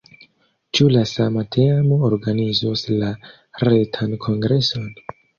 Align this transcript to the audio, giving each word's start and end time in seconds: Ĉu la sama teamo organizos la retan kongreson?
Ĉu 0.77 0.85
la 0.93 1.01
sama 1.09 1.41
teamo 1.55 1.99
organizos 2.07 2.85
la 2.93 3.11
retan 3.65 4.17
kongreson? 4.25 4.89